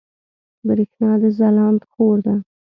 برېښنا 0.67 1.11
د 1.21 1.23
ځلاند 1.37 1.81
خور 1.91 2.17
ده 2.25 2.35